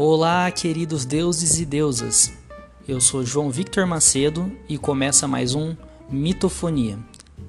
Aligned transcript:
Olá, 0.00 0.48
queridos 0.52 1.04
deuses 1.04 1.58
e 1.58 1.64
deusas. 1.64 2.32
Eu 2.86 3.00
sou 3.00 3.26
João 3.26 3.50
Victor 3.50 3.84
Macedo 3.84 4.48
e 4.68 4.78
começa 4.78 5.26
mais 5.26 5.56
um 5.56 5.74
Mitofonia, 6.08 6.96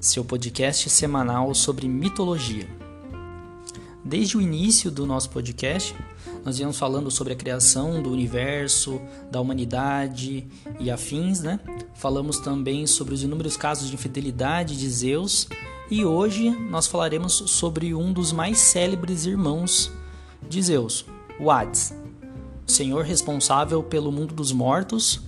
seu 0.00 0.24
podcast 0.24 0.90
semanal 0.90 1.54
sobre 1.54 1.86
mitologia. 1.86 2.68
Desde 4.04 4.36
o 4.36 4.40
início 4.40 4.90
do 4.90 5.06
nosso 5.06 5.30
podcast, 5.30 5.94
nós 6.44 6.58
viemos 6.58 6.76
falando 6.76 7.08
sobre 7.08 7.34
a 7.34 7.36
criação 7.36 8.02
do 8.02 8.10
universo, 8.10 9.00
da 9.30 9.40
humanidade 9.40 10.44
e 10.80 10.90
afins, 10.90 11.42
né? 11.42 11.60
Falamos 11.94 12.40
também 12.40 12.84
sobre 12.84 13.14
os 13.14 13.22
inúmeros 13.22 13.56
casos 13.56 13.86
de 13.86 13.94
infidelidade 13.94 14.76
de 14.76 14.90
Zeus 14.90 15.46
e 15.88 16.04
hoje 16.04 16.50
nós 16.50 16.88
falaremos 16.88 17.44
sobre 17.46 17.94
um 17.94 18.12
dos 18.12 18.32
mais 18.32 18.58
célebres 18.58 19.24
irmãos 19.24 19.92
de 20.48 20.60
Zeus, 20.60 21.06
o 21.38 21.48
Hades. 21.48 21.94
Senhor 22.70 23.04
responsável 23.04 23.82
pelo 23.82 24.10
mundo 24.10 24.34
dos 24.34 24.52
mortos, 24.52 25.20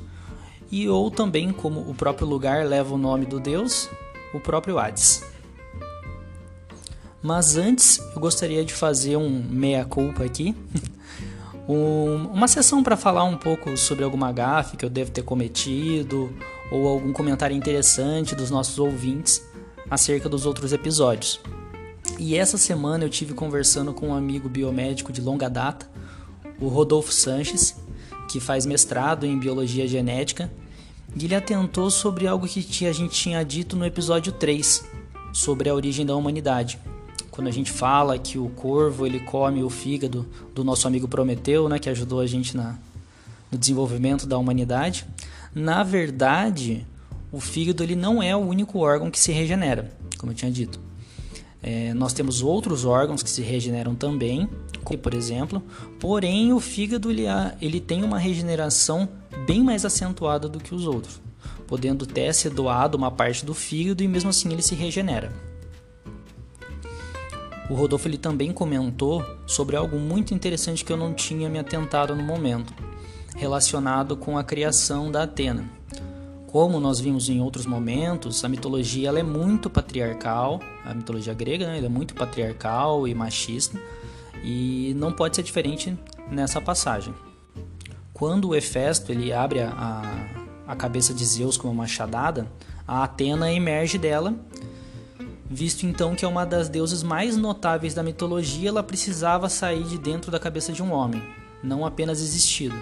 e 0.70 0.88
ou 0.88 1.10
também, 1.10 1.52
como 1.52 1.80
o 1.80 1.95
próprio 1.95 2.27
lugar 2.27 2.64
leva 2.64 2.95
o 2.95 2.98
nome 2.98 3.27
do 3.27 3.38
deus, 3.38 3.91
o 4.33 4.41
próprio 4.41 4.78
Hades. 4.78 5.23
Mas 7.23 7.56
antes, 7.56 7.98
eu 8.14 8.20
gostaria 8.20 8.64
de 8.64 8.73
fazer 8.73 9.16
um 9.16 9.28
meia-culpa 9.28 10.24
aqui. 10.24 10.56
um, 11.69 12.27
uma 12.33 12.48
sessão 12.48 12.83
para 12.83 12.97
falar 12.97 13.24
um 13.24 13.36
pouco 13.36 13.77
sobre 13.77 14.02
alguma 14.02 14.33
gafe 14.33 14.77
que 14.77 14.84
eu 14.84 14.91
devo 14.91 15.11
ter 15.11 15.22
cometido 15.22 16.34
ou 16.70 16.88
algum 16.88 17.12
comentário 17.12 17.55
interessante 17.55 18.34
dos 18.34 18.50
nossos 18.50 18.78
ouvintes 18.78 19.47
acerca 19.91 20.28
dos 20.28 20.47
outros 20.47 20.72
episódios. 20.72 21.38
E 22.19 22.34
essa 22.34 22.56
semana 22.56 23.05
eu 23.05 23.11
tive 23.11 23.34
conversando 23.34 23.92
com 23.92 24.09
um 24.09 24.14
amigo 24.14 24.48
biomédico 24.48 25.12
de 25.12 25.20
longa 25.20 25.50
data 25.50 25.91
o 26.62 26.68
Rodolfo 26.68 27.12
Sanches, 27.12 27.77
que 28.28 28.38
faz 28.38 28.64
mestrado 28.64 29.27
em 29.27 29.38
biologia 29.38 29.86
genética, 29.86 30.50
e 31.14 31.24
ele 31.24 31.34
atentou 31.34 31.91
sobre 31.91 32.27
algo 32.27 32.46
que 32.46 32.86
a 32.86 32.92
gente 32.92 33.14
tinha 33.14 33.44
dito 33.44 33.77
no 33.77 33.84
episódio 33.84 34.32
3, 34.32 34.84
sobre 35.32 35.69
a 35.69 35.74
origem 35.74 36.06
da 36.06 36.14
humanidade. 36.14 36.78
Quando 37.30 37.48
a 37.48 37.50
gente 37.50 37.70
fala 37.70 38.19
que 38.19 38.38
o 38.38 38.48
corvo 38.50 39.06
ele 39.06 39.20
come 39.20 39.62
o 39.62 39.69
fígado 39.69 40.27
do 40.54 40.62
nosso 40.62 40.86
amigo 40.86 41.08
Prometeu, 41.08 41.69
né, 41.69 41.78
que 41.78 41.91
ajudou 41.91 42.20
a 42.20 42.27
gente 42.27 42.56
na, 42.56 42.78
no 43.50 43.58
desenvolvimento 43.58 44.26
da 44.26 44.38
humanidade, 44.38 45.06
na 45.54 45.82
verdade, 45.82 46.86
o 47.30 47.41
fígado 47.41 47.82
ele 47.82 47.97
não 47.97 48.22
é 48.22 48.36
o 48.36 48.41
único 48.41 48.78
órgão 48.78 49.10
que 49.10 49.19
se 49.19 49.32
regenera, 49.32 49.92
como 50.19 50.32
eu 50.32 50.36
tinha 50.36 50.50
dito. 50.50 50.78
É, 51.62 51.94
nós 51.94 52.12
temos 52.12 52.42
outros 52.42 52.84
órgãos 52.84 53.22
que 53.22 53.30
se 53.30 53.41
regeneram 53.41 53.94
também, 53.94 54.48
por 55.00 55.14
exemplo, 55.14 55.62
porém 56.00 56.52
o 56.52 56.58
fígado 56.58 57.10
ele, 57.10 57.24
ele 57.60 57.80
tem 57.80 58.02
uma 58.02 58.19
regeneração 58.19 59.08
bem 59.46 59.62
mais 59.62 59.84
acentuada 59.84 60.48
do 60.48 60.58
que 60.58 60.74
os 60.74 60.86
outros, 60.86 61.20
podendo 61.66 62.04
até 62.04 62.32
ser 62.32 62.50
doado 62.50 62.98
uma 62.98 63.10
parte 63.10 63.46
do 63.46 63.54
fígado 63.54 64.02
e 64.02 64.08
mesmo 64.08 64.30
assim 64.30 64.52
ele 64.52 64.60
se 64.60 64.74
regenera. 64.74 65.32
O 67.70 67.74
Rodolfo 67.74 68.08
ele 68.08 68.19
também 68.19 68.52
comentou 68.52 69.24
sobre 69.47 69.76
algo 69.76 69.98
muito 69.98 70.34
interessante 70.34 70.84
que 70.84 70.92
eu 70.92 70.97
não 70.97 71.14
tinha 71.14 71.48
me 71.48 71.58
atentado 71.58 72.14
no 72.14 72.22
momento, 72.22 72.74
relacionado 73.36 74.16
com 74.16 74.36
a 74.36 74.44
criação 74.44 75.10
da 75.10 75.22
Atena. 75.22 75.70
Como 76.53 76.78
nós 76.78 77.00
vimos 77.00 77.31
em 77.31 77.41
outros 77.41 77.64
momentos, 77.64 78.45
a 78.45 78.48
mitologia 78.48 79.08
ela 79.08 79.19
é 79.19 79.22
muito 79.22 79.70
patriarcal, 79.70 80.61
a 80.84 80.92
mitologia 80.92 81.33
grega 81.33 81.67
né, 81.67 81.83
é 81.83 81.89
muito 81.89 82.14
patriarcal 82.14 83.09
e 83.09 83.14
machista, 83.14 83.81
e 84.44 84.92
não 84.98 85.11
pode 85.11 85.34
ser 85.34 85.42
diferente 85.42 85.97
nessa 86.31 86.61
passagem. 86.61 87.14
Quando 88.12 88.50
o 88.50 88.54
Hefesto 88.54 89.10
ele 89.10 89.32
abre 89.32 89.60
a, 89.60 90.03
a 90.66 90.76
cabeça 90.76 91.15
de 91.15 91.25
Zeus 91.25 91.56
com 91.56 91.69
uma 91.69 91.84
machadada, 91.84 92.47
a 92.87 93.03
Atena 93.03 93.50
emerge 93.50 93.97
dela, 93.97 94.34
visto 95.49 95.87
então 95.87 96.15
que 96.15 96.26
é 96.26 96.28
uma 96.28 96.44
das 96.44 96.69
deusas 96.69 97.03
mais 97.03 97.34
notáveis 97.34 97.94
da 97.94 98.03
mitologia, 98.03 98.69
ela 98.69 98.82
precisava 98.82 99.49
sair 99.49 99.84
de 99.84 99.97
dentro 99.97 100.31
da 100.31 100.38
cabeça 100.38 100.71
de 100.71 100.82
um 100.82 100.93
homem, 100.93 101.22
não 101.62 101.87
apenas 101.87 102.21
existido. 102.21 102.76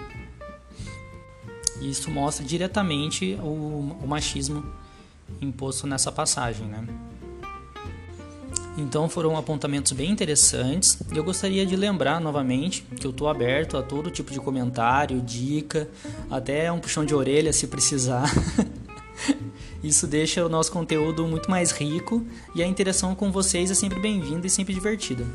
Isso 1.81 2.11
mostra 2.11 2.45
diretamente 2.45 3.37
o, 3.41 3.97
o 4.01 4.07
machismo 4.07 4.63
imposto 5.41 5.87
nessa 5.87 6.11
passagem, 6.11 6.67
né? 6.67 6.85
Então 8.77 9.09
foram 9.09 9.35
apontamentos 9.35 9.91
bem 9.91 10.09
interessantes. 10.09 10.97
Eu 11.13 11.23
gostaria 11.23 11.65
de 11.65 11.75
lembrar 11.75 12.21
novamente 12.21 12.83
que 12.95 13.05
eu 13.05 13.11
estou 13.11 13.27
aberto 13.27 13.77
a 13.77 13.81
todo 13.83 14.09
tipo 14.09 14.31
de 14.31 14.39
comentário, 14.39 15.21
dica, 15.21 15.89
até 16.29 16.71
um 16.71 16.79
puxão 16.79 17.03
de 17.03 17.13
orelha 17.13 17.51
se 17.51 17.67
precisar. 17.67 18.31
Isso 19.83 20.07
deixa 20.07 20.45
o 20.45 20.49
nosso 20.49 20.71
conteúdo 20.71 21.27
muito 21.27 21.49
mais 21.49 21.71
rico 21.71 22.25
e 22.55 22.63
a 22.63 22.67
interação 22.67 23.15
com 23.15 23.31
vocês 23.31 23.71
é 23.71 23.73
sempre 23.73 23.99
bem-vinda 23.99 24.47
e 24.47 24.49
sempre 24.49 24.73
divertida. 24.73 25.25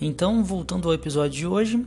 Então, 0.00 0.44
voltando 0.44 0.86
ao 0.86 0.94
episódio 0.94 1.36
de 1.36 1.46
hoje, 1.46 1.84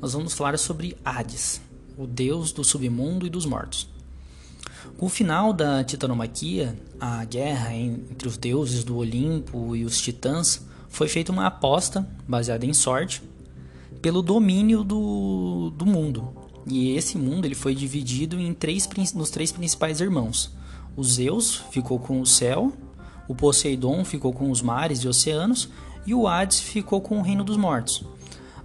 nós 0.00 0.14
vamos 0.14 0.32
falar 0.32 0.58
sobre 0.58 0.96
Hades, 1.04 1.60
o 1.96 2.08
deus 2.08 2.50
do 2.50 2.64
submundo 2.64 3.24
e 3.24 3.30
dos 3.30 3.46
mortos. 3.46 3.88
Com 4.98 5.06
o 5.06 5.08
final 5.08 5.52
da 5.52 5.84
titanomaquia, 5.84 6.76
a 6.98 7.24
guerra 7.24 7.72
entre 7.72 8.26
os 8.26 8.36
deuses 8.36 8.82
do 8.82 8.96
Olimpo 8.96 9.76
e 9.76 9.84
os 9.84 10.00
titãs, 10.00 10.66
foi 10.88 11.06
feita 11.06 11.30
uma 11.30 11.46
aposta, 11.46 12.04
baseada 12.26 12.66
em 12.66 12.74
sorte, 12.74 13.22
pelo 14.00 14.22
domínio 14.22 14.82
do, 14.82 15.72
do 15.76 15.86
mundo. 15.86 16.32
E 16.66 16.96
esse 16.96 17.16
mundo 17.16 17.44
ele 17.44 17.54
foi 17.54 17.76
dividido 17.76 18.40
em 18.40 18.52
três, 18.52 18.88
nos 19.14 19.30
três 19.30 19.52
principais 19.52 20.00
irmãos. 20.00 20.50
O 20.96 21.04
Zeus 21.04 21.62
ficou 21.70 22.00
com 22.00 22.20
o 22.20 22.26
céu, 22.26 22.72
o 23.28 23.36
Poseidon 23.36 24.04
ficou 24.04 24.32
com 24.32 24.50
os 24.50 24.60
mares 24.60 24.98
e 24.98 25.08
oceanos, 25.08 25.68
e 26.06 26.14
o 26.14 26.26
Hades 26.26 26.60
ficou 26.60 27.00
com 27.00 27.18
o 27.18 27.22
reino 27.22 27.44
dos 27.44 27.56
mortos. 27.56 28.04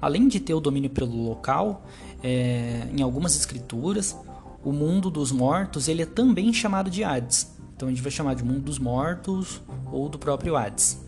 Além 0.02 0.28
de 0.28 0.40
ter 0.40 0.53
o 0.53 0.59
domínio 0.59 0.90
pelo 0.90 1.28
local, 1.28 1.86
é, 2.24 2.88
em 2.96 3.02
algumas 3.02 3.36
escrituras, 3.36 4.16
o 4.64 4.72
mundo 4.72 5.09
dos 5.09 5.31
mortos 5.31 5.88
ele 5.88 6.03
é 6.03 6.06
também 6.06 6.52
chamado 6.53 6.90
de 6.90 7.03
Hades. 7.03 7.56
Então 7.76 7.88
a 7.88 7.92
gente 7.92 8.02
vai 8.02 8.12
chamar 8.12 8.34
de 8.34 8.44
mundo 8.44 8.62
dos 8.62 8.80
mortos 8.80 9.62
ou 9.92 10.09
do 10.09 10.18
próprio 10.18 10.56
Hades. 10.56 11.00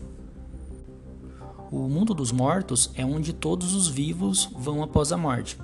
O 1.70 1.88
mundo 1.88 2.14
dos 2.14 2.32
mortos 2.32 2.90
é 2.96 3.04
onde 3.04 3.32
todos 3.32 3.74
os 3.74 3.86
vivos 3.86 4.48
vão 4.56 4.82
após 4.82 5.12
a 5.12 5.16
morte. 5.16 5.56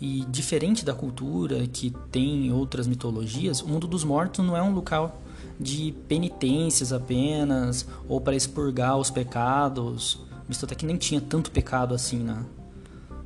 E 0.00 0.24
diferente 0.28 0.84
da 0.84 0.94
cultura 0.94 1.66
que 1.66 1.90
tem 2.12 2.46
em 2.46 2.52
outras 2.52 2.86
mitologias, 2.86 3.60
o 3.60 3.68
mundo 3.68 3.86
dos 3.86 4.04
mortos 4.04 4.44
não 4.44 4.56
é 4.56 4.62
um 4.62 4.72
local 4.72 5.20
de 5.58 5.94
penitências 6.06 6.92
apenas, 6.92 7.86
ou 8.08 8.20
para 8.20 8.36
expurgar 8.36 8.96
os 8.96 9.10
pecados, 9.10 10.20
visto 10.48 10.64
até 10.64 10.74
que 10.74 10.86
nem 10.86 10.96
tinha 10.96 11.20
tanto 11.20 11.50
pecado 11.50 11.94
assim 11.94 12.22
na, 12.22 12.44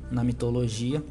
na 0.09 0.23
mitologia. 0.23 1.03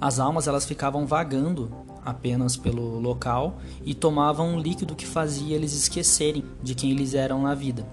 As 0.00 0.18
almas 0.18 0.46
elas 0.46 0.64
ficavam 0.64 1.06
vagando 1.06 1.70
apenas 2.04 2.56
pelo 2.56 2.98
local 2.98 3.58
e 3.84 3.94
tomavam 3.94 4.54
um 4.54 4.60
líquido 4.60 4.94
que 4.94 5.06
fazia 5.06 5.56
eles 5.56 5.74
esquecerem 5.74 6.44
de 6.62 6.74
quem 6.74 6.90
eles 6.90 7.14
eram 7.14 7.42
na 7.42 7.54
vida. 7.54 7.86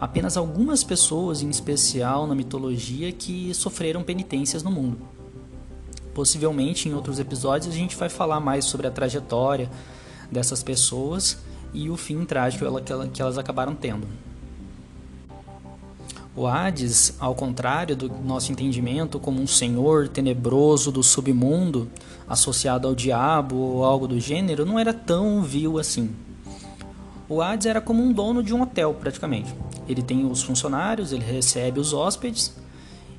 Apenas 0.00 0.36
algumas 0.36 0.84
pessoas, 0.84 1.40
em 1.42 1.48
especial 1.48 2.26
na 2.26 2.34
mitologia, 2.34 3.10
que 3.10 3.52
sofreram 3.54 4.02
penitências 4.02 4.62
no 4.62 4.70
mundo. 4.70 4.98
Possivelmente 6.12 6.88
em 6.88 6.94
outros 6.94 7.18
episódios 7.18 7.74
a 7.74 7.76
gente 7.76 7.96
vai 7.96 8.08
falar 8.08 8.38
mais 8.38 8.64
sobre 8.66 8.86
a 8.86 8.90
trajetória 8.90 9.70
dessas 10.30 10.62
pessoas 10.62 11.38
e 11.72 11.90
o 11.90 11.96
fim 11.96 12.24
trágico 12.24 12.64
que 13.12 13.20
elas 13.20 13.38
acabaram 13.38 13.74
tendo. 13.74 14.06
O 16.36 16.48
Hades, 16.48 17.14
ao 17.20 17.32
contrário 17.32 17.94
do 17.94 18.08
nosso 18.08 18.50
entendimento 18.50 19.20
como 19.20 19.40
um 19.40 19.46
senhor 19.46 20.08
tenebroso 20.08 20.90
do 20.90 21.00
submundo, 21.00 21.88
associado 22.28 22.88
ao 22.88 22.94
diabo 22.94 23.54
ou 23.54 23.84
algo 23.84 24.08
do 24.08 24.18
gênero, 24.18 24.66
não 24.66 24.76
era 24.76 24.92
tão 24.92 25.42
vil 25.42 25.78
assim. 25.78 26.10
O 27.28 27.40
Hades 27.40 27.66
era 27.66 27.80
como 27.80 28.02
um 28.02 28.12
dono 28.12 28.42
de 28.42 28.52
um 28.52 28.62
hotel, 28.62 28.94
praticamente. 28.94 29.54
Ele 29.88 30.02
tem 30.02 30.28
os 30.28 30.42
funcionários, 30.42 31.12
ele 31.12 31.24
recebe 31.24 31.78
os 31.78 31.92
hóspedes 31.92 32.52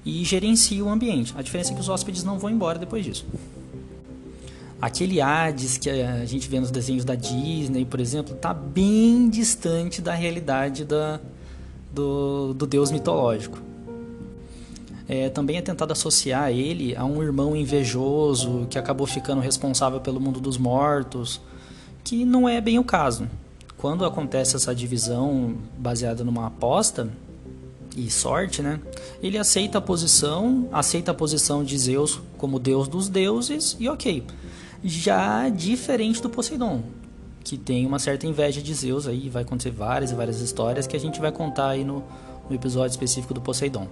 e 0.03 0.23
gerencia 0.25 0.83
o 0.83 0.89
ambiente. 0.89 1.33
A 1.37 1.41
diferença 1.41 1.71
é 1.71 1.75
que 1.75 1.81
os 1.81 1.89
hóspedes 1.89 2.23
não 2.23 2.37
vão 2.37 2.49
embora 2.49 2.77
depois 2.77 3.05
disso. 3.05 3.25
Aquele 4.85 5.19
Hades 5.19 5.79
que 5.79 5.89
a 5.89 6.25
gente 6.25 6.47
vê 6.47 6.59
nos 6.59 6.69
desenhos 6.69 7.03
da 7.03 7.15
Disney, 7.15 7.85
por 7.85 7.99
exemplo, 7.99 8.35
está 8.35 8.53
bem 8.53 9.27
distante 9.27 9.99
da 9.99 10.13
realidade 10.13 10.85
da, 10.85 11.19
do, 11.91 12.53
do 12.53 12.67
deus 12.67 12.91
mitológico. 12.91 13.57
É, 15.09 15.27
também 15.29 15.57
é 15.57 15.61
tentado 15.63 15.91
associar 15.91 16.51
ele 16.51 16.95
a 16.95 17.03
um 17.03 17.23
irmão 17.23 17.55
invejoso 17.55 18.67
que 18.69 18.77
acabou 18.77 19.07
ficando 19.07 19.41
responsável 19.41 19.99
pelo 19.99 20.21
mundo 20.21 20.39
dos 20.39 20.55
mortos, 20.55 21.41
que 22.03 22.23
não 22.23 22.47
é 22.47 22.61
bem 22.61 22.77
o 22.77 22.83
caso. 22.83 23.27
Quando 23.77 24.05
acontece 24.05 24.55
essa 24.55 24.75
divisão 24.75 25.55
baseada 25.79 26.23
numa 26.23 26.45
aposta 26.45 27.09
e 27.97 28.07
sorte, 28.11 28.61
né? 28.61 28.79
Ele 29.19 29.39
aceita 29.39 29.79
a 29.79 29.81
posição, 29.81 30.69
aceita 30.71 31.09
a 31.09 31.13
posição 31.15 31.63
de 31.63 31.75
Zeus 31.75 32.21
como 32.37 32.59
deus 32.59 32.87
dos 32.87 33.09
deuses 33.09 33.75
e 33.79 33.89
ok. 33.89 34.23
Já 34.87 35.49
diferente 35.49 36.21
do 36.21 36.29
Poseidon, 36.29 36.83
que 37.43 37.57
tem 37.57 37.87
uma 37.87 37.97
certa 37.97 38.27
inveja 38.27 38.61
de 38.61 38.71
Zeus 38.71 39.07
aí, 39.07 39.29
vai 39.29 39.41
acontecer 39.41 39.71
várias 39.71 40.11
e 40.11 40.13
várias 40.13 40.39
histórias 40.41 40.85
que 40.85 40.95
a 40.95 40.99
gente 40.99 41.19
vai 41.19 41.31
contar 41.31 41.69
aí 41.69 41.83
no, 41.83 42.03
no 42.47 42.55
episódio 42.55 42.91
específico 42.91 43.33
do 43.33 43.41
Poseidon. 43.41 43.87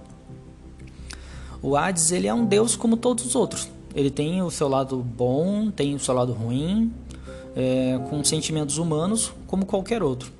O 1.60 1.76
Hades 1.76 2.12
ele 2.12 2.28
é 2.28 2.32
um 2.32 2.46
deus 2.46 2.76
como 2.76 2.96
todos 2.96 3.26
os 3.26 3.34
outros. 3.34 3.68
Ele 3.92 4.08
tem 4.08 4.40
o 4.40 4.52
seu 4.52 4.68
lado 4.68 4.98
bom, 4.98 5.68
tem 5.68 5.96
o 5.96 5.98
seu 5.98 6.14
lado 6.14 6.32
ruim, 6.32 6.92
é, 7.56 7.98
com 8.08 8.22
sentimentos 8.22 8.78
humanos 8.78 9.32
como 9.48 9.66
qualquer 9.66 10.00
outro. 10.00 10.30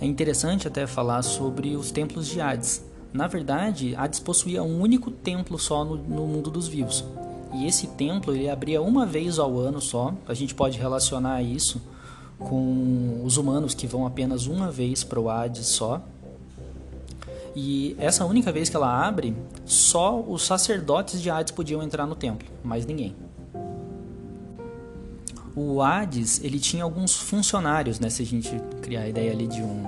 É 0.00 0.06
interessante 0.06 0.68
até 0.68 0.86
falar 0.86 1.22
sobre 1.22 1.74
os 1.74 1.90
templos 1.90 2.28
de 2.28 2.40
Hades. 2.40 2.84
Na 3.12 3.26
verdade, 3.26 3.96
Hades 3.96 4.20
possuía 4.20 4.62
um 4.62 4.80
único 4.80 5.10
templo 5.10 5.58
só 5.58 5.84
no, 5.84 5.96
no 5.96 6.28
mundo 6.28 6.48
dos 6.48 6.68
vivos. 6.68 7.04
E 7.52 7.66
esse 7.66 7.86
templo 7.88 8.34
ele 8.34 8.48
abria 8.48 8.80
uma 8.80 9.04
vez 9.04 9.38
ao 9.38 9.58
ano 9.58 9.80
só. 9.80 10.14
A 10.26 10.34
gente 10.34 10.54
pode 10.54 10.78
relacionar 10.78 11.42
isso 11.42 11.80
com 12.38 13.20
os 13.24 13.36
humanos 13.36 13.74
que 13.74 13.86
vão 13.86 14.06
apenas 14.06 14.46
uma 14.46 14.70
vez 14.70 15.04
para 15.04 15.20
o 15.20 15.28
Hades 15.28 15.66
só. 15.66 16.02
E 17.54 17.94
essa 17.98 18.24
única 18.24 18.50
vez 18.50 18.68
que 18.68 18.76
ela 18.76 19.06
abre, 19.06 19.36
só 19.64 20.18
os 20.20 20.42
sacerdotes 20.42 21.20
de 21.20 21.28
Hades 21.28 21.52
podiam 21.52 21.82
entrar 21.82 22.06
no 22.06 22.14
templo, 22.14 22.48
mais 22.64 22.86
ninguém. 22.86 23.14
O 25.54 25.82
Hades, 25.82 26.42
ele 26.42 26.58
tinha 26.58 26.82
alguns 26.82 27.14
funcionários, 27.14 28.00
né, 28.00 28.08
se 28.08 28.22
a 28.22 28.26
gente 28.26 28.50
criar 28.80 29.02
a 29.02 29.08
ideia 29.08 29.32
ali 29.32 29.46
de 29.46 29.60
um, 29.60 29.84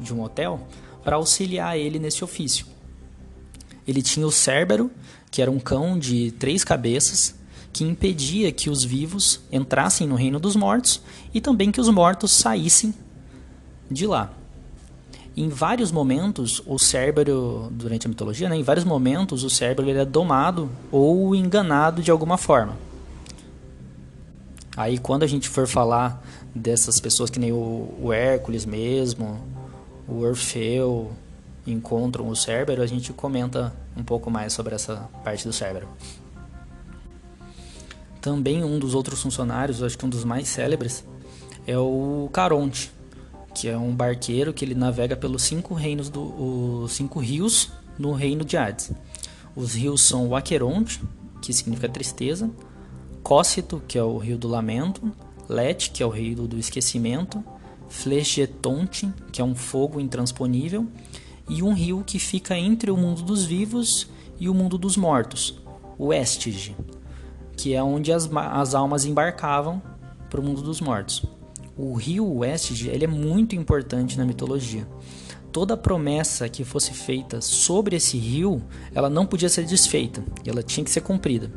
de 0.00 0.14
um 0.14 0.22
hotel, 0.22 0.58
para 1.02 1.16
auxiliar 1.16 1.78
ele 1.78 1.98
nesse 1.98 2.24
ofício. 2.24 2.64
Ele 3.86 4.00
tinha 4.00 4.26
o 4.26 4.32
Cérbero, 4.32 4.90
que 5.34 5.42
era 5.42 5.50
um 5.50 5.58
cão 5.58 5.98
de 5.98 6.30
três 6.30 6.62
cabeças, 6.62 7.34
que 7.72 7.82
impedia 7.82 8.52
que 8.52 8.70
os 8.70 8.84
vivos 8.84 9.40
entrassem 9.50 10.06
no 10.06 10.14
reino 10.14 10.38
dos 10.38 10.54
mortos 10.54 11.02
e 11.34 11.40
também 11.40 11.72
que 11.72 11.80
os 11.80 11.88
mortos 11.88 12.30
saíssem 12.30 12.94
de 13.90 14.06
lá. 14.06 14.30
Em 15.36 15.48
vários 15.48 15.90
momentos, 15.90 16.62
o 16.64 16.78
Cérbero, 16.78 17.68
durante 17.72 18.06
a 18.06 18.08
mitologia, 18.08 18.48
né, 18.48 18.54
em 18.56 18.62
vários 18.62 18.84
momentos 18.84 19.42
o 19.42 19.50
Cérbero 19.50 19.88
ele 19.88 19.98
é 19.98 20.04
domado 20.04 20.70
ou 20.92 21.34
enganado 21.34 22.00
de 22.00 22.12
alguma 22.12 22.38
forma. 22.38 22.76
Aí 24.76 24.98
quando 24.98 25.24
a 25.24 25.26
gente 25.26 25.48
for 25.48 25.66
falar 25.66 26.24
dessas 26.54 27.00
pessoas 27.00 27.28
que 27.28 27.40
nem 27.40 27.50
o, 27.50 27.92
o 28.00 28.12
Hércules 28.12 28.64
mesmo, 28.64 29.44
o 30.06 30.20
Orfeu 30.20 31.10
encontram 31.66 32.28
o 32.28 32.36
Cérbero, 32.36 32.82
a 32.82 32.86
gente 32.86 33.12
comenta 33.12 33.74
um 33.96 34.02
pouco 34.02 34.30
mais 34.30 34.52
sobre 34.52 34.74
essa 34.74 35.08
parte 35.22 35.46
do 35.46 35.52
Cérbero. 35.52 35.88
Também 38.20 38.64
um 38.64 38.78
dos 38.78 38.94
outros 38.94 39.20
funcionários, 39.20 39.82
acho 39.82 39.98
que 39.98 40.06
um 40.06 40.08
dos 40.08 40.24
mais 40.24 40.48
célebres, 40.48 41.04
é 41.66 41.78
o 41.78 42.28
Caronte, 42.32 42.90
que 43.54 43.68
é 43.68 43.76
um 43.76 43.94
barqueiro 43.94 44.52
que 44.52 44.64
ele 44.64 44.74
navega 44.74 45.16
pelos 45.16 45.42
cinco 45.42 45.74
reinos 45.74 46.08
do, 46.08 46.86
cinco 46.88 47.20
rios 47.20 47.70
no 47.98 48.12
reino 48.12 48.44
de 48.44 48.56
Hades. 48.56 48.92
Os 49.54 49.74
rios 49.74 50.02
são 50.02 50.28
o 50.28 50.34
Aqueronte, 50.34 51.02
que 51.40 51.52
significa 51.52 51.88
tristeza, 51.88 52.50
Cócito, 53.22 53.82
que 53.86 53.96
é 53.96 54.02
o 54.02 54.18
rio 54.18 54.36
do 54.36 54.48
lamento, 54.48 55.10
Lete, 55.48 55.90
que 55.90 56.02
é 56.02 56.06
o 56.06 56.10
rio 56.10 56.46
do 56.46 56.58
esquecimento, 56.58 57.42
Flegetonte, 57.88 59.12
que 59.30 59.40
é 59.40 59.44
um 59.44 59.54
fogo 59.54 60.00
intransponível, 60.00 60.86
e 61.48 61.62
um 61.62 61.72
rio 61.72 62.02
que 62.06 62.18
fica 62.18 62.56
entre 62.56 62.90
o 62.90 62.96
mundo 62.96 63.22
dos 63.22 63.44
vivos 63.44 64.08
e 64.38 64.48
o 64.48 64.54
mundo 64.54 64.78
dos 64.78 64.96
mortos, 64.96 65.60
o 65.98 66.12
Estige, 66.12 66.76
que 67.56 67.74
é 67.74 67.82
onde 67.82 68.12
as, 68.12 68.28
as 68.32 68.74
almas 68.74 69.04
embarcavam 69.04 69.82
para 70.28 70.40
o 70.40 70.44
mundo 70.44 70.62
dos 70.62 70.80
mortos. 70.80 71.24
O 71.76 71.94
rio 71.94 72.38
Westige 72.38 72.88
ele 72.88 73.04
é 73.04 73.08
muito 73.08 73.56
importante 73.56 74.16
na 74.16 74.24
mitologia. 74.24 74.86
Toda 75.52 75.76
promessa 75.76 76.48
que 76.48 76.64
fosse 76.64 76.92
feita 76.92 77.40
sobre 77.40 77.96
esse 77.96 78.16
rio, 78.16 78.62
ela 78.92 79.10
não 79.10 79.26
podia 79.26 79.48
ser 79.48 79.64
desfeita, 79.64 80.24
ela 80.44 80.62
tinha 80.62 80.84
que 80.84 80.90
ser 80.90 81.00
cumprida. 81.00 81.52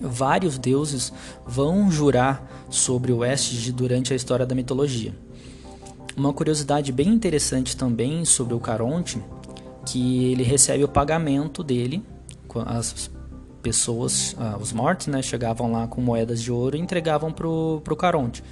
Vários 0.00 0.56
deuses 0.56 1.12
vão 1.46 1.90
jurar 1.90 2.66
sobre 2.70 3.12
o 3.12 3.18
Westige 3.18 3.72
durante 3.72 4.12
a 4.12 4.16
história 4.16 4.46
da 4.46 4.54
mitologia. 4.54 5.14
Uma 6.20 6.34
curiosidade 6.34 6.92
bem 6.92 7.08
interessante 7.08 7.74
também 7.74 8.26
sobre 8.26 8.52
o 8.52 8.60
Caronte, 8.60 9.18
que 9.86 10.30
ele 10.30 10.42
recebe 10.42 10.84
o 10.84 10.88
pagamento 10.88 11.64
dele, 11.64 12.04
as 12.66 13.10
pessoas, 13.62 14.36
ah, 14.38 14.58
os 14.60 14.70
mortos, 14.70 15.06
né, 15.06 15.22
chegavam 15.22 15.72
lá 15.72 15.86
com 15.86 16.02
moedas 16.02 16.42
de 16.42 16.52
ouro 16.52 16.76
e 16.76 16.78
entregavam 16.78 17.32
para 17.32 17.48
o 17.48 17.96
Caronte. 17.96 18.44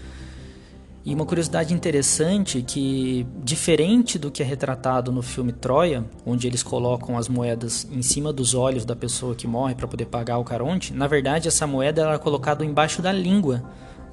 E 1.04 1.14
uma 1.14 1.26
curiosidade 1.26 1.74
interessante 1.74 2.62
que, 2.62 3.26
diferente 3.44 4.18
do 4.18 4.30
que 4.30 4.42
é 4.42 4.46
retratado 4.46 5.12
no 5.12 5.20
filme 5.20 5.52
Troia, 5.52 6.06
onde 6.24 6.46
eles 6.46 6.62
colocam 6.62 7.18
as 7.18 7.28
moedas 7.28 7.86
em 7.92 8.00
cima 8.00 8.32
dos 8.32 8.54
olhos 8.54 8.86
da 8.86 8.96
pessoa 8.96 9.34
que 9.34 9.46
morre 9.46 9.74
para 9.74 9.86
poder 9.86 10.06
pagar 10.06 10.38
o 10.38 10.44
caronte, 10.44 10.94
na 10.94 11.06
verdade 11.06 11.48
essa 11.48 11.66
moeda 11.66 12.00
era 12.00 12.18
colocada 12.18 12.64
embaixo 12.64 13.02
da 13.02 13.12
língua 13.12 13.62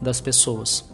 das 0.01 0.19
pessoas. 0.19 0.93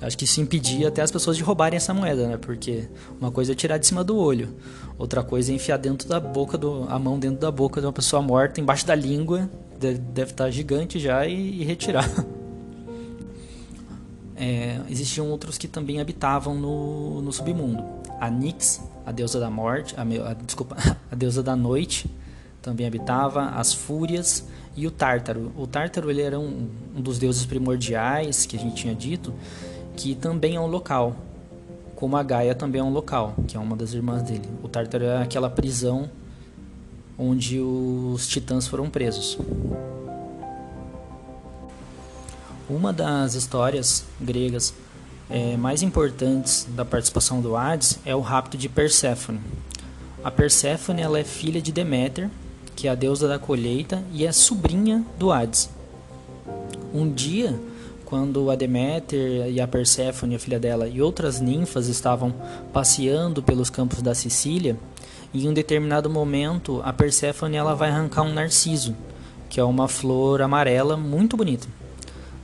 Acho 0.00 0.16
que 0.16 0.24
isso 0.24 0.40
impedia 0.40 0.88
até 0.88 1.02
as 1.02 1.10
pessoas 1.10 1.36
de 1.36 1.42
roubarem 1.42 1.76
essa 1.76 1.92
moeda, 1.92 2.26
né? 2.26 2.38
Porque 2.38 2.88
uma 3.20 3.30
coisa 3.30 3.52
é 3.52 3.54
tirar 3.54 3.76
de 3.76 3.86
cima 3.86 4.02
do 4.02 4.16
olho, 4.16 4.56
outra 4.98 5.22
coisa 5.22 5.52
é 5.52 5.54
enfiar 5.54 5.76
dentro 5.76 6.08
da 6.08 6.18
boca 6.18 6.56
do, 6.56 6.86
a 6.88 6.98
mão 6.98 7.18
dentro 7.18 7.38
da 7.38 7.50
boca 7.50 7.80
de 7.80 7.86
uma 7.86 7.92
pessoa 7.92 8.22
morta, 8.22 8.60
embaixo 8.60 8.86
da 8.86 8.94
língua, 8.94 9.50
deve 9.78 10.30
estar 10.30 10.50
gigante 10.50 10.98
já 10.98 11.26
e, 11.26 11.60
e 11.60 11.64
retirar. 11.64 12.08
é, 14.40 14.80
existiam 14.88 15.28
outros 15.28 15.58
que 15.58 15.68
também 15.68 16.00
habitavam 16.00 16.54
no, 16.54 17.20
no 17.20 17.30
submundo. 17.30 17.84
A 18.18 18.30
Nix, 18.30 18.82
a 19.04 19.12
deusa 19.12 19.38
da 19.38 19.50
morte, 19.50 19.94
a, 19.98 20.02
a, 20.02 20.32
desculpa, 20.32 20.76
a 21.12 21.14
deusa 21.14 21.42
da 21.42 21.54
noite, 21.54 22.10
também 22.62 22.86
habitava, 22.86 23.50
as 23.50 23.74
fúrias 23.74 24.46
e 24.74 24.86
o 24.86 24.90
Tártaro. 24.90 25.52
O 25.56 25.66
Tártaro 25.66 26.10
ele 26.10 26.22
era 26.22 26.40
um, 26.40 26.70
um 26.96 27.02
dos 27.02 27.18
deuses 27.18 27.44
primordiais 27.44 28.46
que 28.46 28.56
a 28.56 28.58
gente 28.58 28.76
tinha 28.76 28.94
dito, 28.94 29.34
que 29.96 30.14
também 30.14 30.56
é 30.56 30.60
um 30.60 30.66
local, 30.66 31.16
como 31.96 32.16
a 32.16 32.22
Gaia 32.22 32.54
também 32.54 32.80
é 32.80 32.84
um 32.84 32.92
local, 32.92 33.34
que 33.46 33.56
é 33.56 33.60
uma 33.60 33.76
das 33.76 33.92
irmãs 33.92 34.22
dele. 34.22 34.48
O 34.62 34.68
Tártaro 34.68 35.04
é 35.04 35.22
aquela 35.22 35.50
prisão 35.50 36.08
onde 37.18 37.60
os 37.60 38.26
titãs 38.26 38.66
foram 38.66 38.88
presos. 38.88 39.36
Uma 42.68 42.92
das 42.92 43.34
histórias 43.34 44.04
gregas 44.18 44.72
é, 45.28 45.56
mais 45.56 45.82
importantes 45.82 46.66
da 46.70 46.84
participação 46.84 47.40
do 47.40 47.56
Hades 47.56 47.98
é 48.04 48.16
o 48.16 48.20
rapto 48.20 48.56
de 48.56 48.68
Perséfone. 48.68 49.40
A 50.24 50.30
Perséfone 50.30 51.02
ela 51.02 51.18
é 51.18 51.24
filha 51.24 51.60
de 51.60 51.70
Deméter, 51.70 52.30
que 52.74 52.88
é 52.88 52.90
a 52.90 52.94
deusa 52.94 53.28
da 53.28 53.38
colheita 53.38 54.02
e 54.12 54.24
é 54.24 54.32
sobrinha 54.32 55.04
do 55.18 55.30
Hades. 55.30 55.68
Um 56.94 57.12
dia, 57.12 57.60
quando 58.10 58.50
a 58.50 58.56
Deméter 58.56 59.48
e 59.48 59.60
a 59.60 59.68
Perséfone, 59.68 60.34
a 60.34 60.38
filha 60.38 60.58
dela, 60.58 60.88
e 60.88 61.00
outras 61.00 61.40
ninfas 61.40 61.86
estavam 61.86 62.34
passeando 62.72 63.40
pelos 63.40 63.70
campos 63.70 64.02
da 64.02 64.16
Sicília, 64.16 64.76
em 65.32 65.48
um 65.48 65.54
determinado 65.54 66.10
momento 66.10 66.82
a 66.84 66.92
Perséfone 66.92 67.56
ela 67.56 67.72
vai 67.72 67.88
arrancar 67.88 68.22
um 68.22 68.34
narciso, 68.34 68.96
que 69.48 69.60
é 69.60 69.64
uma 69.64 69.86
flor 69.86 70.42
amarela 70.42 70.96
muito 70.96 71.36
bonita 71.36 71.68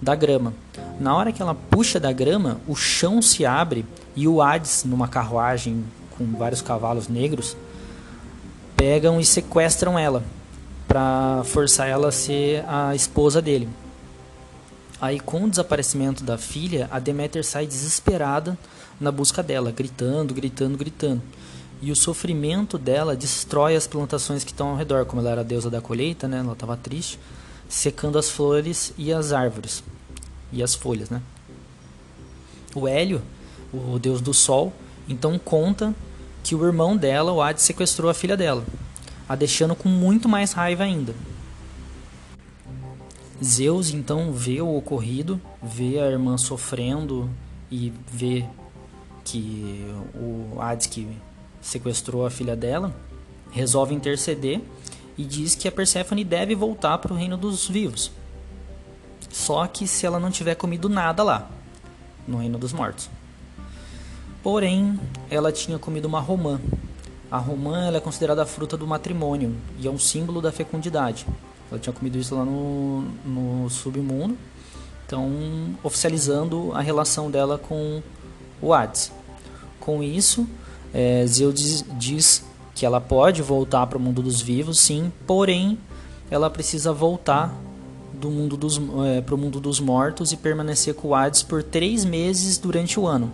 da 0.01 0.15
grama. 0.15 0.55
Na 1.01 1.17
hora 1.17 1.33
que 1.33 1.43
ela 1.43 1.55
puxa 1.55 1.99
da 1.99 2.13
grama, 2.13 2.61
o 2.69 2.77
chão 2.77 3.21
se 3.21 3.45
abre 3.45 3.85
e 4.15 4.29
o 4.29 4.41
Hades, 4.41 4.85
numa 4.85 5.09
carruagem 5.09 5.83
com 6.17 6.27
vários 6.39 6.63
cavalos 6.63 7.09
negros, 7.09 7.57
pegam 8.77 9.21
e 9.21 9.25
sequestram 9.25 9.99
ela 9.99 10.23
para 10.87 11.43
forçar 11.45 11.89
ela 11.89 12.09
a 12.09 12.13
ser 12.13 12.65
a 12.69 12.95
esposa 12.95 13.43
dele. 13.43 13.69
Aí, 15.01 15.21
com 15.21 15.45
o 15.45 15.51
desaparecimento 15.51 16.25
da 16.25 16.39
filha, 16.39 16.89
a 16.91 16.99
Deméter 16.99 17.45
sai 17.45 17.67
desesperada 17.67 18.57
na 19.01 19.13
busca 19.13 19.43
dela, 19.43 19.71
gritando, 19.71 20.33
gritando, 20.33 20.79
gritando. 20.79 21.23
E 21.83 21.93
o 21.93 21.97
sofrimento 21.97 22.79
dela 22.79 23.15
destrói 23.15 23.77
as 23.77 23.87
plantações 23.87 24.43
que 24.43 24.53
estão 24.53 24.69
ao 24.69 24.77
redor, 24.77 25.05
como 25.05 25.21
ela 25.21 25.31
era 25.31 25.41
a 25.43 25.45
deusa 25.45 25.69
da 25.69 25.81
colheita, 25.83 26.27
né? 26.27 26.39
Ela 26.39 26.55
estava 26.55 26.77
triste 26.77 27.19
secando 27.69 28.19
as 28.19 28.31
flores 28.31 28.95
e 28.97 29.13
as 29.13 29.33
árvores 29.33 29.83
e 30.53 30.63
as 30.63 30.75
folhas, 30.75 31.11
né? 31.11 31.21
O 32.75 32.87
Hélio, 32.87 33.23
o 33.73 33.99
deus 33.99 34.21
do 34.21 34.33
sol, 34.33 34.73
então 35.09 35.39
conta 35.39 35.95
que 36.43 36.55
o 36.55 36.65
irmão 36.65 36.97
dela, 36.97 37.33
o 37.33 37.43
Hades, 37.43 37.65
sequestrou 37.65 38.11
a 38.11 38.15
filha 38.15 38.37
dela, 38.37 38.65
a 39.29 39.35
deixando 39.35 39.75
com 39.75 39.89
muito 39.89 40.29
mais 40.29 40.53
raiva 40.53 40.85
ainda. 40.85 41.15
Zeus 43.43 43.91
então 43.91 44.33
vê 44.33 44.61
o 44.61 44.77
ocorrido, 44.77 45.41
vê 45.63 45.99
a 45.99 46.11
irmã 46.11 46.39
sofrendo 46.39 47.29
e 47.71 47.93
vê 48.11 48.47
que 49.25 49.85
o 50.15 50.61
Hades 50.61 50.87
que 50.87 51.09
sequestrou 51.61 52.25
a 52.25 52.31
filha 52.31 52.57
dela 52.57 52.95
resolve 53.51 53.95
interceder 53.95 54.61
e 55.19 55.25
diz 55.25 55.55
que 55.55 55.69
a 55.69 55.73
Perséfone 55.73 56.25
deve 56.25 56.55
voltar 56.55 56.99
para 56.99 57.13
o 57.13 57.17
reino 57.17 57.37
dos 57.37 57.69
vivos. 57.69 58.11
Só 59.31 59.67
que 59.67 59.87
se 59.87 60.07
ela 60.07 60.21
não 60.21 60.31
tiver 60.31 60.55
comido 60.55 60.89
nada 60.89 61.23
lá, 61.23 61.51
no 62.27 62.39
reino 62.39 62.59
dos 62.59 62.73
mortos. 62.73 63.09
Porém, 64.43 64.99
ela 65.31 65.51
tinha 65.51 65.79
comido 65.79 66.07
uma 66.07 66.21
romã. 66.21 66.61
A 67.31 67.39
romã 67.39 67.91
é 67.93 68.01
considerada 68.01 68.43
a 68.43 68.47
fruta 68.47 68.77
do 68.77 68.87
matrimônio 68.87 69.55
e 69.79 69.87
é 69.87 69.91
um 69.91 69.99
símbolo 69.99 70.41
da 70.41 70.53
fecundidade. 70.53 71.27
Ela 71.77 71.83
tinha 71.83 71.93
comido 71.93 72.17
isso 72.17 72.35
lá 72.35 72.43
no, 72.43 73.03
no 73.23 73.69
submundo, 73.69 74.35
então 75.07 75.31
oficializando 75.83 76.73
a 76.73 76.81
relação 76.81 77.31
dela 77.31 77.59
com 77.59 78.03
o 78.63 78.73
Hades. 78.73 79.13
Com 79.79 80.03
isso, 80.03 80.47
é, 80.95 81.27
Zeus 81.27 81.55
diz, 81.55 81.85
diz 81.99 82.45
que 82.75 82.87
ela 82.87 82.99
pode 82.99 83.43
voltar 83.43 83.87
para 83.87 83.99
o 83.99 84.01
mundo 84.01 84.23
dos 84.23 84.41
vivos, 84.41 84.81
sim, 84.81 85.13
porém 85.27 85.79
ela 86.31 86.49
precisa 86.49 86.95
voltar 86.95 87.55
do 88.15 88.31
mundo 88.31 88.57
dos, 88.57 88.81
é, 89.07 89.21
para 89.21 89.35
o 89.35 89.39
mundo 89.39 89.61
dos 89.61 89.79
mortos 89.79 90.33
e 90.33 90.37
permanecer 90.39 90.95
com 90.95 91.09
o 91.09 91.15
Hades 91.15 91.43
por 91.43 91.63
três 91.63 92.07
meses 92.07 92.57
durante 92.57 92.99
o 92.99 93.07
ano. 93.07 93.31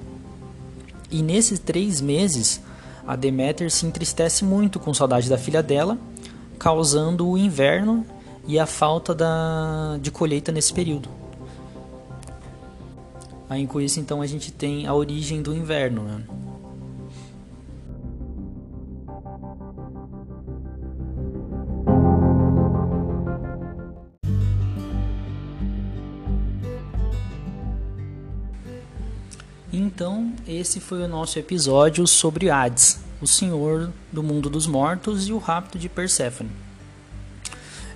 E 1.13 1.23
nesses 1.23 1.61
três 1.61 2.01
meses, 2.01 2.61
a 3.07 3.15
Deméter 3.15 3.71
se 3.71 3.87
entristece 3.87 4.45
muito 4.45 4.81
com 4.81 4.93
saudade 4.93 5.31
da 5.31 5.39
filha 5.39 5.63
dela, 5.63 5.97
causando 6.59 7.29
o 7.29 7.39
inverno 7.39 8.05
e 8.47 8.59
a 8.59 8.67
falta 8.67 9.15
da, 9.15 9.99
de 10.01 10.11
colheita 10.11 10.51
nesse 10.51 10.73
período. 10.73 11.09
Aí 13.49 13.67
com 13.67 13.81
isso 13.81 14.01
então 14.01 14.23
a 14.23 14.27
gente 14.27 14.51
tem 14.51 14.87
a 14.87 14.95
origem 14.95 15.43
do 15.43 15.55
inverno. 15.55 16.03
Né? 16.03 16.25
Então, 29.73 30.33
esse 30.49 30.81
foi 30.81 31.03
o 31.03 31.09
nosso 31.09 31.39
episódio 31.39 32.07
sobre 32.07 32.51
Hades, 32.51 33.01
o 33.21 33.27
senhor 33.27 33.93
do 34.11 34.23
mundo 34.23 34.51
dos 34.51 34.67
mortos 34.67 35.29
e 35.29 35.33
o 35.33 35.39
rapto 35.39 35.79
de 35.79 35.89
Perséfone. 35.89 36.72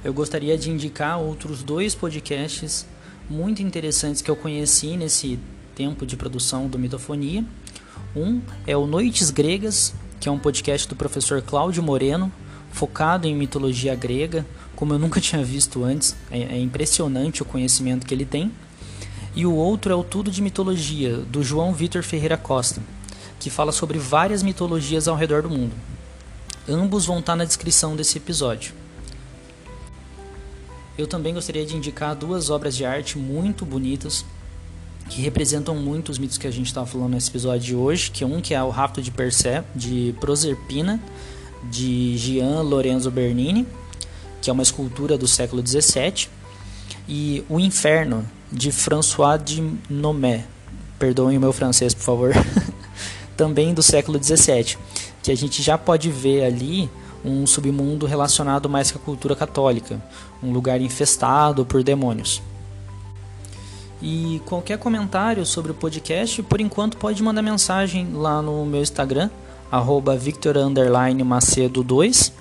Eu 0.06 0.14
gostaria 0.14 0.56
de 0.56 0.70
indicar 0.70 1.18
outros 1.18 1.64
dois 1.64 1.92
podcasts 1.92 2.86
muito 3.28 3.60
interessantes 3.60 4.22
que 4.22 4.30
eu 4.30 4.36
conheci 4.36 4.96
nesse 4.96 5.36
tempo 5.74 6.06
de 6.06 6.16
produção 6.16 6.68
do 6.68 6.78
Mitofonia. 6.78 7.44
Um 8.14 8.40
é 8.68 8.76
o 8.76 8.86
Noites 8.86 9.32
Gregas, 9.32 9.92
que 10.20 10.28
é 10.28 10.30
um 10.32 10.38
podcast 10.38 10.86
do 10.86 10.94
professor 10.94 11.42
Cláudio 11.42 11.82
Moreno, 11.82 12.30
focado 12.70 13.26
em 13.26 13.34
mitologia 13.34 13.96
grega, 13.96 14.46
como 14.76 14.94
eu 14.94 14.98
nunca 15.00 15.18
tinha 15.20 15.42
visto 15.42 15.82
antes. 15.82 16.14
É, 16.30 16.38
é 16.38 16.60
impressionante 16.60 17.42
o 17.42 17.44
conhecimento 17.44 18.06
que 18.06 18.14
ele 18.14 18.24
tem 18.24 18.52
e 19.34 19.44
o 19.44 19.56
outro 19.56 19.92
é 19.92 19.96
o 19.96 20.04
Tudo 20.04 20.30
de 20.30 20.40
Mitologia, 20.40 21.16
do 21.16 21.42
João 21.42 21.74
Vitor 21.74 22.04
Ferreira 22.04 22.36
Costa, 22.36 22.80
que 23.40 23.50
fala 23.50 23.72
sobre 23.72 23.98
várias 23.98 24.44
mitologias 24.44 25.08
ao 25.08 25.16
redor 25.16 25.42
do 25.42 25.50
mundo. 25.50 25.74
Ambos 26.68 27.06
vão 27.06 27.18
estar 27.18 27.34
na 27.34 27.44
descrição 27.44 27.96
desse 27.96 28.18
episódio. 28.18 28.85
Eu 30.98 31.06
também 31.06 31.34
gostaria 31.34 31.66
de 31.66 31.76
indicar 31.76 32.16
duas 32.16 32.48
obras 32.48 32.74
de 32.74 32.84
arte 32.84 33.18
muito 33.18 33.66
bonitas 33.66 34.24
que 35.08 35.20
representam 35.20 35.74
muito 35.74 36.10
os 36.10 36.18
mitos 36.18 36.38
que 36.38 36.46
a 36.46 36.50
gente 36.50 36.66
estava 36.66 36.86
falando 36.86 37.12
nesse 37.12 37.30
episódio 37.30 37.60
de 37.60 37.76
hoje, 37.76 38.10
que 38.10 38.24
é 38.24 38.26
um 38.26 38.40
que 38.40 38.54
é 38.54 38.62
o 38.62 38.70
Rapto 38.70 39.00
de 39.00 39.10
Persé, 39.10 39.62
de 39.74 40.14
Proserpina, 40.20 41.00
de 41.70 42.16
Gian 42.16 42.62
Lorenzo 42.62 43.10
Bernini, 43.10 43.66
que 44.40 44.50
é 44.50 44.52
uma 44.52 44.62
escultura 44.62 45.16
do 45.16 45.28
século 45.28 45.64
XVII, 45.64 46.28
e 47.08 47.44
O 47.48 47.60
Inferno, 47.60 48.26
de 48.50 48.72
François 48.72 49.40
de 49.42 49.62
Nomé. 49.88 50.44
Perdoem 50.98 51.36
o 51.36 51.40
meu 51.40 51.52
francês, 51.52 51.94
por 51.94 52.02
favor. 52.02 52.32
Também 53.36 53.74
do 53.74 53.82
século 53.82 54.22
XVII, 54.22 54.76
que 55.22 55.30
a 55.30 55.36
gente 55.36 55.62
já 55.62 55.76
pode 55.76 56.10
ver 56.10 56.44
ali 56.44 56.88
um 57.24 57.46
submundo 57.46 58.06
relacionado 58.06 58.68
mais 58.68 58.90
com 58.90 58.98
a 58.98 59.02
cultura 59.02 59.36
católica, 59.36 60.02
um 60.42 60.52
lugar 60.52 60.80
infestado 60.80 61.64
por 61.64 61.82
demônios. 61.82 62.42
E 64.02 64.42
qualquer 64.44 64.78
comentário 64.78 65.46
sobre 65.46 65.72
o 65.72 65.74
podcast, 65.74 66.42
por 66.42 66.60
enquanto 66.60 66.96
pode 66.96 67.22
mandar 67.22 67.42
mensagem 67.42 68.12
lá 68.12 68.42
no 68.42 68.66
meu 68.66 68.82
Instagram, 68.82 69.30
arroba 69.70 70.16
victor_macedo2 70.16 72.32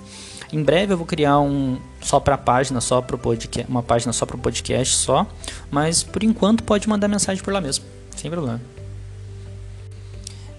em 0.52 0.62
breve 0.62 0.92
eu 0.92 0.96
vou 0.96 1.06
criar 1.06 1.40
um 1.40 1.78
só 2.00 2.20
para 2.20 2.38
página, 2.38 2.80
só 2.80 3.02
para 3.02 3.18
podcast, 3.18 3.70
uma 3.70 3.82
página 3.82 4.12
só 4.12 4.24
para 4.24 4.36
o 4.36 4.38
podcast 4.38 4.94
só, 4.94 5.26
mas 5.70 6.02
por 6.02 6.22
enquanto 6.22 6.62
pode 6.62 6.88
mandar 6.88 7.08
mensagem 7.08 7.42
por 7.42 7.52
lá 7.52 7.60
mesmo, 7.60 7.84
sem 8.14 8.30
problema. 8.30 8.60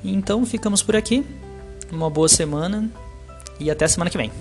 Então 0.03 0.45
ficamos 0.45 0.83
por 0.83 0.95
aqui. 0.95 1.25
Uma 1.91 2.09
boa 2.09 2.27
semana 2.27 2.91
e 3.59 3.69
até 3.71 3.87
semana 3.87 4.09
que 4.09 4.17
vem. 4.17 4.31